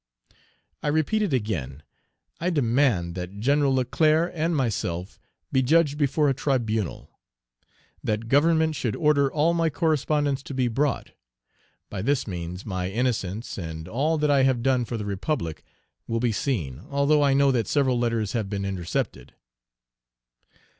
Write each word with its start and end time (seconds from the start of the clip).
I 0.81 0.87
repeat 0.87 1.21
it 1.21 1.31
again: 1.31 1.83
I 2.39 2.49
demand 2.49 3.13
that 3.13 3.39
Gen. 3.39 3.63
Leclerc 3.67 4.31
and 4.33 4.55
myself 4.57 5.19
be 5.51 5.61
judged 5.61 5.99
before 5.99 6.27
a 6.27 6.33
tribunal; 6.33 7.11
that 8.03 8.27
Government 8.27 8.73
should 8.75 8.95
order 8.95 9.31
all 9.31 9.53
my 9.53 9.69
correspondence 9.69 10.41
to 10.41 10.55
be 10.55 10.67
brought; 10.67 11.11
by 11.91 12.01
this 12.01 12.25
means 12.25 12.65
my 12.65 12.89
innocence, 12.89 13.47
Page 13.49 13.55
328 13.65 13.77
and 13.77 13.87
all 13.89 14.17
that 14.17 14.31
I 14.31 14.41
have 14.41 14.63
done 14.63 14.85
for 14.85 14.97
the 14.97 15.05
Republic 15.05 15.63
will 16.07 16.19
be 16.19 16.31
seen, 16.31 16.81
although 16.89 17.21
I 17.21 17.35
know 17.35 17.51
that 17.51 17.67
several 17.67 17.99
letters 17.99 18.31
have 18.33 18.49
been 18.49 18.65
intercepted. 18.65 19.35